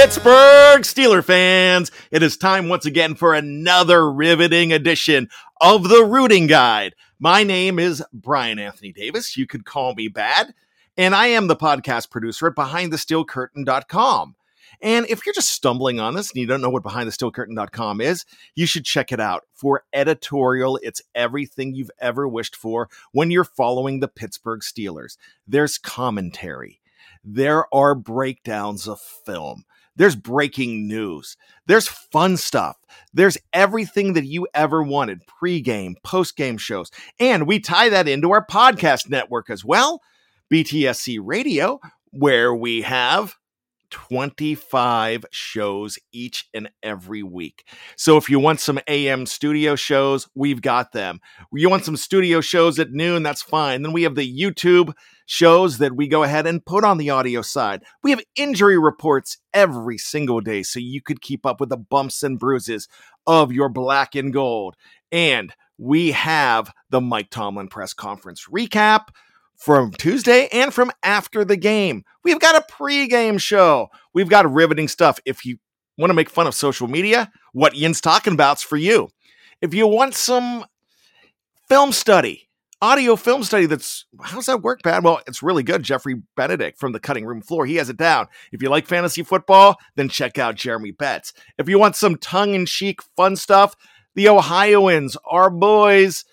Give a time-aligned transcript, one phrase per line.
[0.00, 5.28] Pittsburgh Steeler fans, it is time once again for another riveting edition
[5.60, 6.94] of the Rooting Guide.
[7.18, 9.36] My name is Brian Anthony Davis.
[9.36, 10.54] You could call me Bad,
[10.96, 14.36] and I am the podcast producer at BehindTheSteelCurtain.com.
[14.80, 18.64] And if you're just stumbling on this and you don't know what BehindTheSteelCurtain.com is, you
[18.64, 19.44] should check it out.
[19.52, 25.18] For editorial, it's everything you've ever wished for when you're following the Pittsburgh Steelers.
[25.46, 26.80] There's commentary.
[27.22, 29.66] There are breakdowns of film.
[29.96, 31.36] There's breaking news.
[31.66, 32.76] There's fun stuff.
[33.12, 36.90] There's everything that you ever wanted pre-game, post-game shows.
[37.18, 40.00] And we tie that into our podcast network as well,
[40.50, 43.36] BTSC Radio, where we have
[43.90, 47.64] 25 shows each and every week.
[47.96, 51.20] So if you want some AM studio shows, we've got them.
[51.52, 53.82] You want some studio shows at noon, that's fine.
[53.82, 54.94] Then we have the YouTube
[55.26, 57.82] shows that we go ahead and put on the audio side.
[58.02, 62.22] We have injury reports every single day so you could keep up with the bumps
[62.22, 62.88] and bruises
[63.26, 64.74] of your black and gold.
[65.12, 69.08] And we have the Mike Tomlin press conference recap
[69.60, 72.02] from Tuesday and from after the game.
[72.24, 73.90] We've got a pregame show.
[74.14, 75.20] We've got riveting stuff.
[75.26, 75.58] If you
[75.98, 79.10] want to make fun of social media, what Yin's talking about's for you.
[79.60, 80.64] If you want some
[81.68, 82.48] film study,
[82.80, 85.04] audio film study that's how's that work, Bad?
[85.04, 85.82] Well, it's really good.
[85.82, 88.28] Jeffrey Benedict from the cutting room floor, he has it down.
[88.52, 91.34] If you like fantasy football, then check out Jeremy Betts.
[91.58, 93.76] If you want some tongue-in-cheek fun stuff,
[94.14, 96.24] the Ohioans, our boys,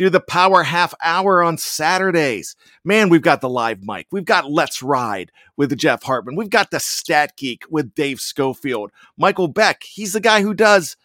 [0.00, 2.56] do the power half hour on Saturdays.
[2.82, 4.06] Man, we've got the live mic.
[4.10, 6.36] We've got Let's Ride with Jeff Hartman.
[6.36, 8.92] We've got the Stat Geek with Dave Schofield.
[9.18, 10.96] Michael Beck, he's the guy who does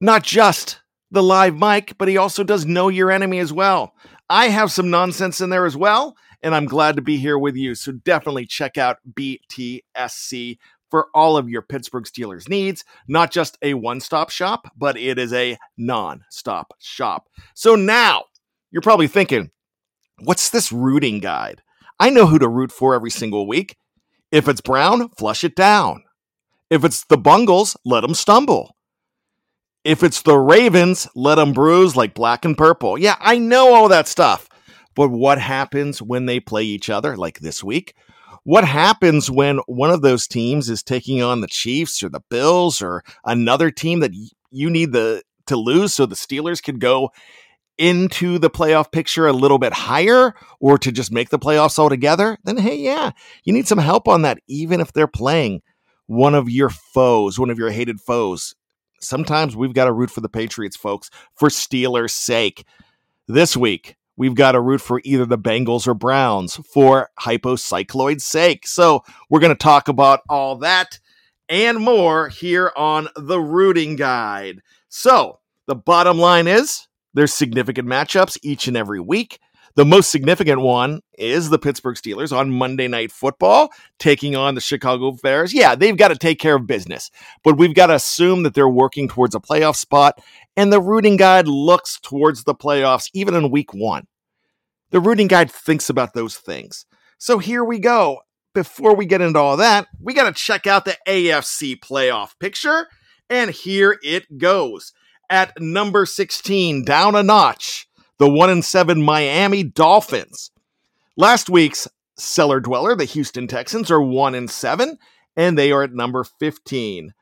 [0.00, 3.94] not just the live mic, but he also does Know Your Enemy as well.
[4.30, 7.54] I have some nonsense in there as well, and I'm glad to be here with
[7.54, 7.74] you.
[7.74, 10.56] So definitely check out BTSC
[10.90, 12.84] for all of your Pittsburgh Steelers needs.
[13.08, 17.28] Not just a one stop shop, but it is a non stop shop.
[17.54, 18.24] So now
[18.70, 19.50] you're probably thinking,
[20.20, 21.62] what's this rooting guide?
[21.98, 23.76] I know who to root for every single week.
[24.32, 26.04] If it's Brown, flush it down.
[26.70, 28.76] If it's the Bungles, let them stumble.
[29.84, 32.98] If it's the Ravens, let them bruise like black and purple.
[32.98, 34.48] Yeah, I know all that stuff.
[34.94, 37.94] But what happens when they play each other, like this week?
[38.50, 42.82] What happens when one of those teams is taking on the Chiefs or the Bills
[42.82, 44.10] or another team that
[44.50, 47.10] you need the to lose so the Steelers could go
[47.78, 52.38] into the playoff picture a little bit higher or to just make the playoffs altogether,
[52.42, 53.12] then hey, yeah,
[53.44, 55.62] you need some help on that, even if they're playing
[56.06, 58.56] one of your foes, one of your hated foes.
[59.00, 62.66] Sometimes we've got to root for the Patriots, folks, for Steelers' sake.
[63.28, 68.66] This week, we've got to root for either the Bengals or Browns for hypocycloid's sake.
[68.66, 70.98] So we're going to talk about all that
[71.48, 74.60] and more here on the Rooting Guide.
[74.88, 79.40] So the bottom line is there's significant matchups each and every week.
[79.76, 84.60] The most significant one is the Pittsburgh Steelers on Monday Night Football taking on the
[84.60, 85.54] Chicago Bears.
[85.54, 87.10] Yeah, they've got to take care of business,
[87.44, 90.20] but we've got to assume that they're working towards a playoff spot,
[90.56, 94.06] and the rooting guide looks towards the playoffs even in week one.
[94.90, 96.84] The rooting guide thinks about those things.
[97.18, 98.20] So here we go.
[98.52, 102.88] Before we get into all that, we got to check out the AFC playoff picture,
[103.28, 104.92] and here it goes.
[105.28, 107.86] At number 16, down a notch
[108.20, 110.50] the 1 and 7 Miami Dolphins.
[111.16, 111.88] Last week's
[112.18, 114.98] cellar dweller, the Houston Texans, are 1 and 7,
[115.36, 117.14] and they are at number 15.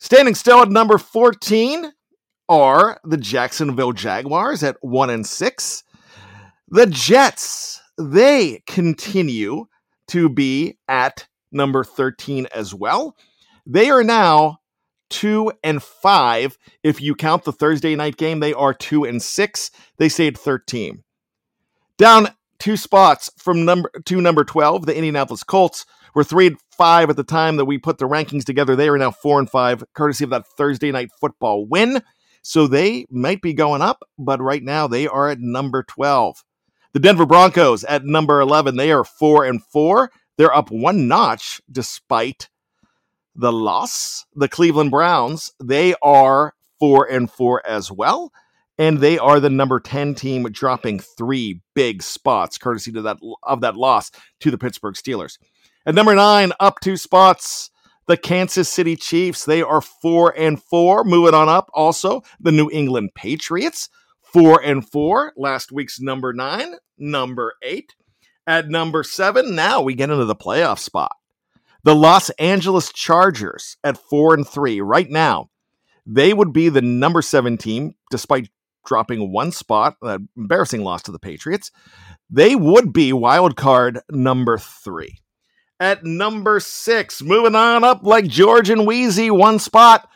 [0.00, 1.92] Standing still at number 14
[2.48, 5.84] are the Jacksonville Jaguars at 1 and 6.
[6.66, 9.66] The Jets, they continue
[10.08, 13.16] to be at number 13 as well.
[13.66, 14.58] They are now
[15.12, 16.58] two and five.
[16.82, 19.70] If you count the Thursday night game, they are two and six.
[19.98, 21.04] They stayed 13.
[21.98, 22.28] Down
[22.58, 27.16] two spots from number to number 12, the Indianapolis Colts, were three and five at
[27.16, 28.74] the time that we put the rankings together.
[28.74, 32.02] They are now four and five, courtesy of that Thursday night football win.
[32.42, 36.42] So they might be going up, but right now they are at number 12.
[36.92, 40.10] The Denver Broncos at number 11, they are 4 and 4.
[40.36, 42.48] They're up one notch despite
[43.34, 44.26] the loss.
[44.34, 48.32] The Cleveland Browns, they are 4 and 4 as well,
[48.78, 53.60] and they are the number 10 team dropping 3 big spots courtesy to that of
[53.60, 55.38] that loss to the Pittsburgh Steelers.
[55.86, 57.70] At number 9, up 2 spots
[58.06, 61.70] the Kansas City Chiefs, they are 4 and 4, moving on up.
[61.72, 63.88] Also, the New England Patriots,
[64.22, 67.94] 4 and 4, last week's number 9, number 8.
[68.46, 71.14] At number 7, now we get into the playoff spot.
[71.84, 75.50] The Los Angeles Chargers at 4 and 3 right now.
[76.06, 78.50] They would be the number 7 team despite
[78.84, 81.70] dropping one spot, an embarrassing loss to the Patriots.
[82.30, 85.18] They would be wild card number 3
[85.82, 87.20] at number six.
[87.20, 90.08] Moving on up like George and Weezy, one spot.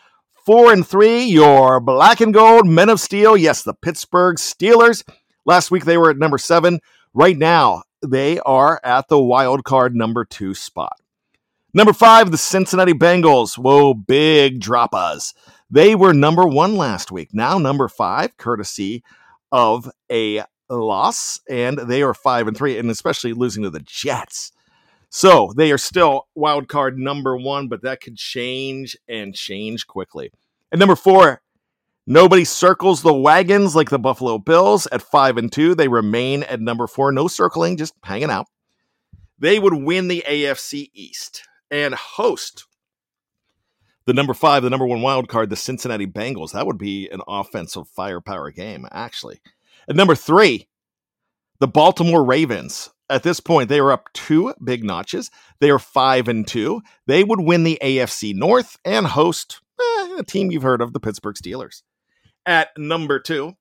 [0.47, 3.37] Four and three, your black and gold men of steel.
[3.37, 5.03] Yes, the Pittsburgh Steelers.
[5.45, 6.79] Last week they were at number seven.
[7.13, 11.01] Right now, they are at the wild card number two spot.
[11.77, 13.59] Number five, the Cincinnati Bengals.
[13.59, 15.35] Whoa, big droppas.
[15.71, 17.35] They were number one last week.
[17.35, 19.05] Now number five, courtesy
[19.53, 24.53] of a loss, and they are five and three, and especially losing to the Jets.
[25.11, 30.31] So they are still wild card number one, but that could change and change quickly.
[30.73, 31.43] And number four,
[32.07, 35.75] nobody circles the wagons like the Buffalo Bills at five and two.
[35.75, 37.13] They remain at number four.
[37.13, 38.47] No circling, just hanging out.
[39.39, 42.67] They would win the AFC East and host
[44.07, 46.53] the number five, the number one wild card, the Cincinnati Bengals.
[46.53, 49.41] That would be an offensive firepower game, actually.
[49.89, 50.69] At number three,
[51.59, 55.31] the Baltimore Ravens at this point, they are up two big notches.
[55.61, 56.83] They are five and two.
[57.07, 61.01] They would win the AFC North and host eh, a team you've heard of, the
[61.01, 61.83] Pittsburgh Steelers.
[62.45, 63.55] At number two,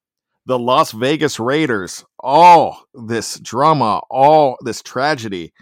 [0.45, 2.05] the Las Vegas Raiders.
[2.19, 5.53] All this drama, all this tragedy,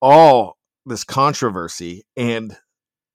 [0.00, 2.56] all this controversy, and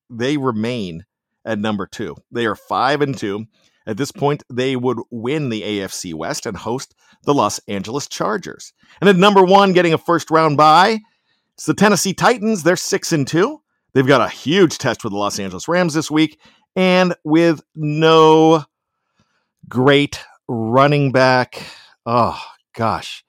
[0.09, 1.05] they remain
[1.45, 2.15] at number two.
[2.31, 3.45] They are five and two.
[3.85, 6.93] At this point, they would win the AFC West and host
[7.23, 8.73] the Los Angeles Chargers.
[9.01, 10.99] And at number one, getting a first round bye,
[11.55, 12.63] it's the Tennessee Titans.
[12.63, 13.61] They're six and two.
[13.93, 16.39] They've got a huge test with the Los Angeles Rams this week,
[16.75, 18.63] and with no
[19.67, 21.65] great running back.
[22.05, 22.39] Oh
[22.75, 23.23] gosh,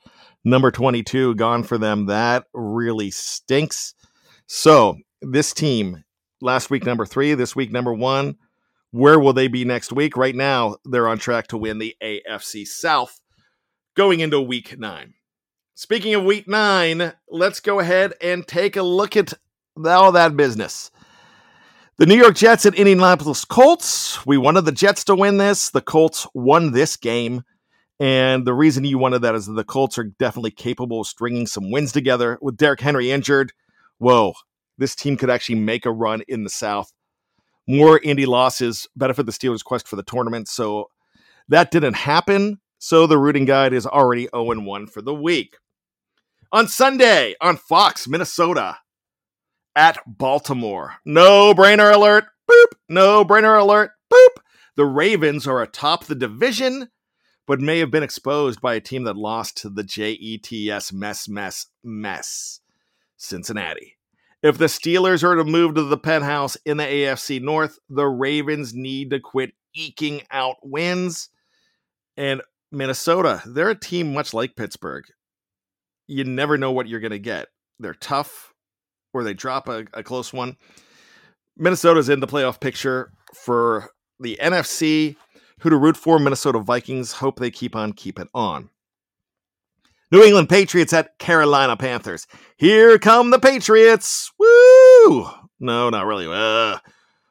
[0.45, 2.07] number 22 gone for them.
[2.07, 3.95] That really stinks.
[4.52, 6.02] So this team,
[6.41, 8.37] last week number three, this week number one
[8.91, 10.17] where will they be next week?
[10.17, 13.20] Right now, they're on track to win the AFC South
[13.94, 15.14] going into week nine.
[15.76, 19.35] Speaking of week nine, let's go ahead and take a look at
[19.87, 20.91] all that business.
[21.99, 24.26] The New York Jets and Indianapolis Colts.
[24.26, 25.70] We wanted the Jets to win this.
[25.70, 27.44] The Colts won this game.
[28.00, 31.46] And the reason you wanted that is that the Colts are definitely capable of stringing
[31.46, 32.37] some wins together.
[32.43, 33.53] With Derrick Henry injured,
[34.00, 34.35] whoa,
[34.76, 36.93] this team could actually make a run in the South
[37.70, 40.49] more Indy losses benefit the Steelers' quest for the tournament.
[40.49, 40.91] So
[41.49, 42.61] that didn't happen.
[42.79, 45.56] So the rooting guide is already 0 1 for the week.
[46.50, 48.79] On Sunday on Fox, Minnesota
[49.76, 50.96] at Baltimore.
[51.05, 52.25] No brainer alert.
[52.50, 52.73] Boop.
[52.88, 53.93] No brainer alert.
[54.12, 54.43] Boop.
[54.75, 56.89] The Ravens are atop the division,
[57.46, 61.67] but may have been exposed by a team that lost to the JETS mess, mess,
[61.84, 62.60] mess.
[63.20, 63.96] Cincinnati.
[64.43, 68.72] If the Steelers are to move to the penthouse in the AFC North, the Ravens
[68.74, 71.29] need to quit eking out wins.
[72.17, 72.41] And
[72.72, 75.05] Minnesota, they're a team much like Pittsburgh.
[76.06, 77.48] You never know what you're going to get.
[77.79, 78.55] They're tough,
[79.12, 80.56] or they drop a, a close one.
[81.56, 85.17] Minnesota's in the playoff picture for the NFC.
[85.60, 86.19] Who to root for?
[86.19, 87.12] Minnesota Vikings.
[87.12, 88.70] Hope they keep on keeping on.
[90.10, 92.26] New England Patriots at Carolina Panthers.
[92.56, 94.32] Here come the Patriots.
[94.38, 95.31] Woo!
[95.60, 96.26] No, not really.
[96.26, 96.79] Uh,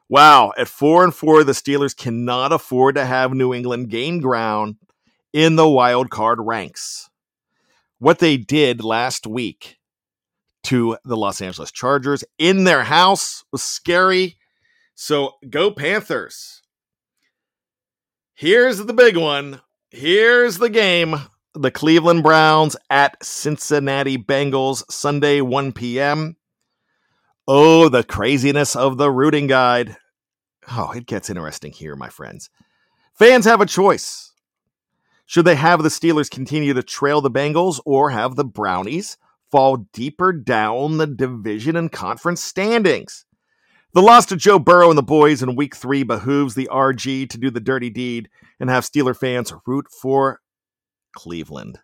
[0.08, 0.52] wow.
[0.56, 4.76] At four and four, the Steelers cannot afford to have New England gain ground
[5.32, 7.10] in the wild card ranks.
[7.98, 9.76] What they did last week
[10.64, 14.38] to the Los Angeles Chargers in their house was scary.
[14.94, 16.62] So go Panthers.
[18.34, 19.60] Here's the big one.
[19.90, 21.16] Here's the game
[21.54, 26.36] the Cleveland Browns at Cincinnati Bengals Sunday 1 p.m.
[27.48, 29.96] Oh, the craziness of the rooting guide.
[30.70, 32.50] Oh, it gets interesting here, my friends.
[33.14, 34.32] Fans have a choice.
[35.26, 39.16] Should they have the Steelers continue to trail the Bengals or have the Brownies
[39.50, 43.24] fall deeper down the division and conference standings.
[43.92, 47.38] The loss to Joe Burrow and the boys in week three behooves the RG to
[47.38, 48.28] do the dirty deed
[48.60, 50.40] and have Steeler fans root for
[51.12, 51.78] Cleveland.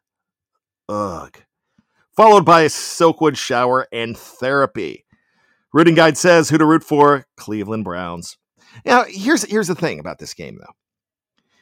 [0.88, 1.36] Ugh.
[2.16, 5.04] Followed by a Silkwood shower and therapy.
[5.72, 8.38] Rooting Guide says who to root for Cleveland Browns.
[8.84, 10.72] Now, here's, here's the thing about this game, though.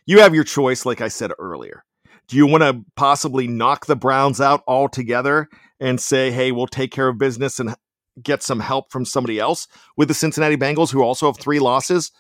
[0.06, 1.85] You have your choice, like I said earlier.
[2.28, 5.49] Do you want to possibly knock the Browns out altogether
[5.80, 7.75] and say, hey, we'll take care of business and
[8.23, 9.66] get some help from somebody else
[9.97, 12.12] with the Cincinnati Bengals, who also have three losses?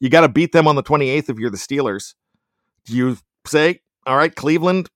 [0.00, 2.14] You got to beat them on the 28th if you're the Steelers.
[2.84, 4.88] Do you say, all right, Cleveland,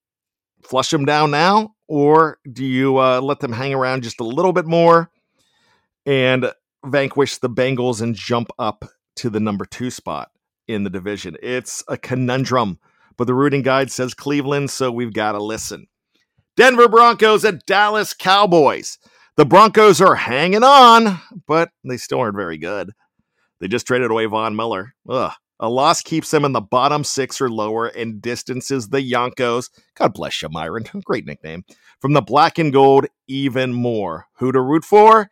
[0.63, 1.75] flush them down now?
[1.89, 5.11] Or do you uh, let them hang around just a little bit more
[6.07, 6.53] and
[6.85, 8.85] vanquish the Bengals and jump up
[9.17, 10.31] to the number two spot
[10.69, 11.37] in the division?
[11.43, 12.79] It's a conundrum
[13.21, 15.89] but the rooting guide says Cleveland, so we've got to listen.
[16.57, 18.97] Denver Broncos at Dallas Cowboys.
[19.37, 22.93] The Broncos are hanging on, but they still aren't very good.
[23.61, 24.95] They just traded away Von Miller.
[25.07, 25.33] Ugh.
[25.63, 29.69] A loss keeps them in the bottom six or lower and distances the Yonkos.
[29.95, 30.85] God bless you, Myron.
[31.05, 31.65] Great nickname.
[32.01, 34.27] From the black and gold, even more.
[34.39, 35.29] Who to root for?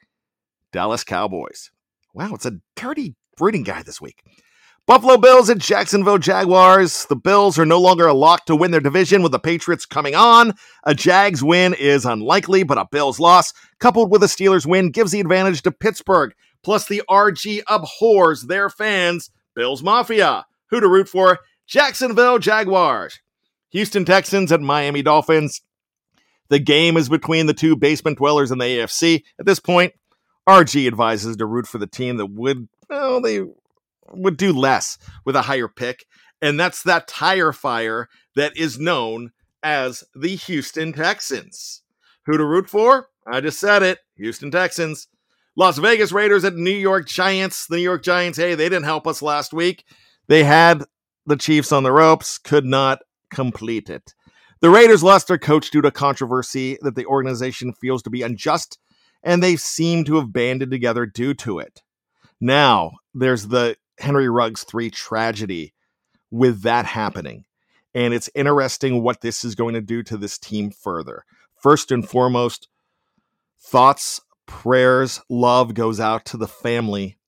[0.71, 1.71] Dallas Cowboys.
[2.13, 4.23] Wow, it's a dirty rooting guy this week.
[4.87, 7.07] Buffalo Bills and Jacksonville Jaguars.
[7.07, 10.15] The Bills are no longer a lock to win their division with the Patriots coming
[10.15, 10.53] on.
[10.85, 15.13] A Jags win is unlikely, but a Bills loss, coupled with a Steelers win, gives
[15.13, 16.35] the advantage to Pittsburgh.
[16.63, 19.31] Plus, the RG abhors their fans.
[19.59, 20.47] Bills Mafia.
[20.71, 21.41] Who to root for?
[21.67, 23.19] Jacksonville Jaguars.
[23.71, 25.63] Houston Texans and Miami Dolphins.
[26.49, 29.25] The game is between the two basement dwellers in the AFC.
[29.37, 29.95] At this point,
[30.49, 33.47] RG advises to root for the team that would, well, they
[34.13, 36.07] would do less with a higher pick.
[36.41, 41.83] And that's that tire fire that is known as the Houston Texans.
[42.27, 43.09] Who to root for?
[43.27, 45.09] I just said it Houston Texans.
[45.59, 47.67] Las Vegas Raiders at New York Giants.
[47.67, 49.85] The New York Giants, hey, they didn't help us last week.
[50.29, 50.85] They had
[51.27, 54.15] the Chiefs on the ropes, could not complete it.
[54.61, 58.79] The Raiders lost their coach due to controversy that the organization feels to be unjust,
[59.25, 61.83] and they seem to have banded together due to it.
[62.41, 65.75] Now, there's the Henry Ruggs 3 tragedy
[66.31, 67.47] with that happening.
[67.97, 71.25] And it's interesting what this is going to do to this team further.
[71.61, 72.69] First and foremost,
[73.61, 77.19] thoughts, prayers, love goes out to the family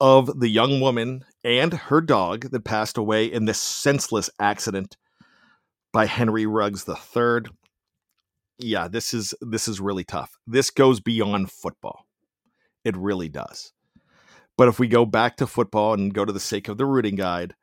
[0.00, 4.96] of the young woman and her dog that passed away in this senseless accident
[5.92, 7.50] by Henry Ruggs III.
[8.58, 10.38] Yeah, this is this is really tough.
[10.46, 12.06] This goes beyond football.
[12.84, 13.72] It really does.
[14.56, 17.16] But if we go back to football and go to the sake of the rooting
[17.16, 17.54] guide,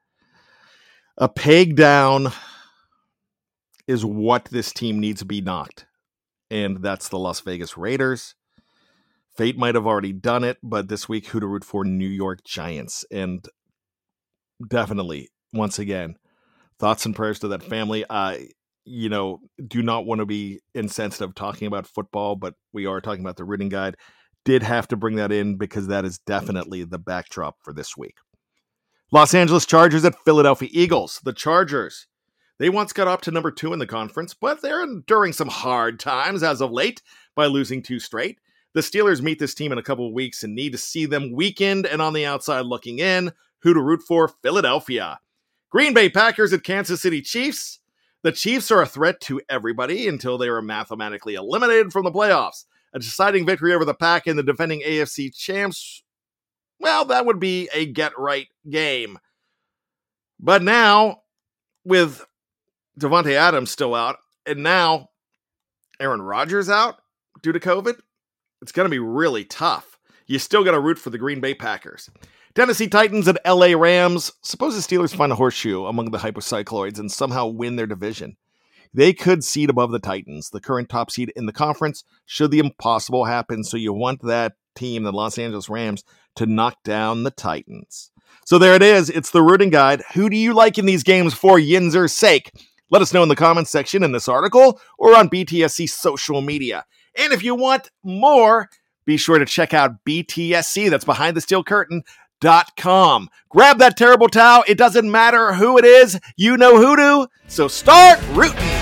[1.18, 2.32] a peg down
[3.88, 5.86] is what this team needs to be knocked.
[6.52, 8.36] And that's the Las Vegas Raiders.
[9.36, 11.86] Fate might have already done it, but this week, who to root for?
[11.86, 13.06] New York Giants.
[13.12, 13.46] And
[14.68, 16.16] definitely, once again,
[16.80, 18.04] thoughts and prayers to that family.
[18.10, 18.50] I,
[18.84, 23.24] you know, do not want to be insensitive talking about football, but we are talking
[23.24, 23.96] about the rooting guide
[24.46, 28.16] did have to bring that in because that is definitely the backdrop for this week.
[29.12, 31.20] Los Angeles Chargers at Philadelphia Eagles.
[31.24, 32.08] The Chargers.
[32.60, 36.00] They once got up to number two in the conference, but they're enduring some hard
[36.00, 37.02] times as of late
[37.36, 38.40] by losing two straight.
[38.74, 41.32] The Steelers meet this team in a couple of weeks and need to see them
[41.32, 43.32] weakened and on the outside looking in.
[43.64, 44.28] Who to root for?
[44.28, 45.20] Philadelphia.
[45.72, 47.80] Green Bay Packers at Kansas City Chiefs.
[48.22, 52.66] The Chiefs are a threat to everybody until they are mathematically eliminated from the playoffs
[52.94, 56.04] a deciding victory over the Pack and the defending AFC champs,
[56.80, 59.20] well, that would be a get right game.
[60.40, 61.22] But now,
[61.84, 62.26] with
[63.00, 65.10] Davante Adams still out, and now
[66.00, 67.02] Aaron Rodgers out
[67.42, 67.96] due to COVID,
[68.62, 69.98] it's going to be really tough.
[70.28, 72.10] You still got to root for the Green Bay Packers.
[72.56, 74.32] Tennessee Titans and LA Rams.
[74.44, 78.38] Suppose the Steelers find a horseshoe among the hypocycloids and somehow win their division.
[78.94, 82.60] They could seed above the Titans, the current top seed in the conference, should the
[82.60, 83.64] impossible happen.
[83.64, 86.04] So you want that team, the Los Angeles Rams,
[86.36, 88.12] to knock down the Titans.
[88.46, 89.10] So there it is.
[89.10, 90.04] It's the rooting guide.
[90.14, 92.52] Who do you like in these games for Yinzer's sake?
[92.90, 96.86] Let us know in the comments section in this article or on BTSC social media.
[97.16, 98.70] And if you want more,
[99.06, 102.04] be sure to check out BTSC, that's behind the steel curtain,
[102.42, 103.30] Dot com.
[103.50, 104.64] Grab that terrible towel.
[104.66, 106.18] It doesn't matter who it is.
[106.38, 107.28] You know who to.
[107.48, 108.79] So start rooting.